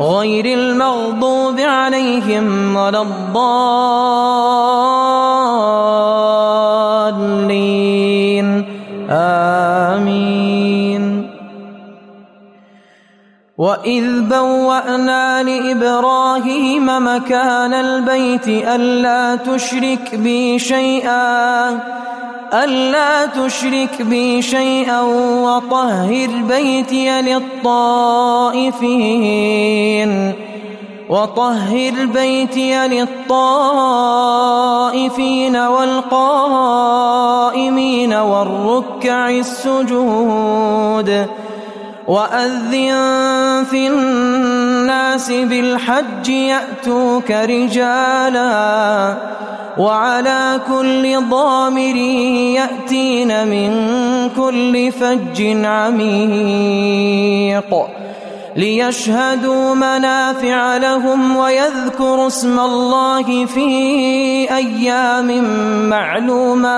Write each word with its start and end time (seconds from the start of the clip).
غير 0.00 0.44
المغضوب 0.44 1.60
عليهم 1.60 2.76
ولا 2.76 3.02
الضالين. 3.02 3.62
آمين. 9.10 10.32
وإذ 13.58 14.20
بوأنا 14.20 15.42
لإبراهيم 15.42 16.86
مكان 16.86 17.74
البيت 17.74 18.48
ألا 18.48 19.36
تشرك 19.36 20.14
بي 20.14 20.58
شيئا 20.58 21.70
ألا 22.52 23.26
تشرك 23.26 24.02
بي 24.02 24.42
شيئا 24.42 25.00
وطهر 25.00 26.28
بيتي 26.48 27.22
للطائفين. 27.22 28.72
وطهر 31.08 31.92
بيتي 32.14 32.88
للطائفين 32.88 33.56
والقائمين 35.56 36.12
والركع 38.12 39.30
السجود. 39.30 41.26
وأذن 42.08 43.64
في 43.70 43.86
الناس 43.86 44.11
بالحج 45.30 46.28
يأتوك 46.28 47.30
رجالا 47.30 49.16
وعلى 49.78 50.60
كل 50.68 51.20
ضامر 51.30 51.96
يأتين 52.56 53.46
من 53.46 53.70
كل 54.36 54.92
فج 54.92 55.42
عميق 55.64 57.02
ليشهدوا 58.56 59.74
منافع 59.74 60.76
لهم 60.76 61.36
ويذكروا 61.36 62.26
اسم 62.26 62.60
الله 62.60 63.46
في 63.46 63.68
أيام 64.56 65.44
معلومات 65.88 66.72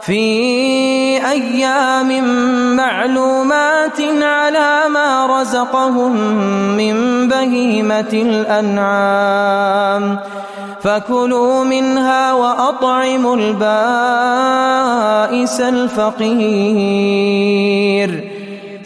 في 0.00 1.01
أيام 1.18 2.24
معلومات 2.76 4.00
على 4.22 4.82
ما 4.88 5.40
رزقهم 5.40 6.12
من 6.76 7.28
بهيمة 7.28 8.12
الأنعام. 8.12 10.18
فكلوا 10.82 11.64
منها 11.64 12.32
وأطعموا 12.32 13.36
البائس 13.36 13.60
الفقير. 15.60 16.32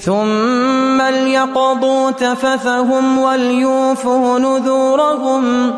ثم 0.00 1.02
ليقضوا 1.02 2.10
تفثهم 2.10 3.18
وليوفوا 3.18 4.38
نذورهم 4.38 5.74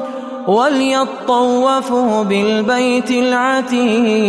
وليطوفوا 0.47 2.25
بالبيت 2.25 3.11
العتيق. 3.11 4.29